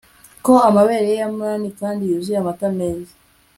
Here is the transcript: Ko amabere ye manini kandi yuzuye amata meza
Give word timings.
Ko 0.45 0.53
amabere 0.69 1.07
ye 1.17 1.25
manini 1.37 1.69
kandi 1.79 2.01
yuzuye 2.09 2.37
amata 2.41 2.67
meza 2.77 3.13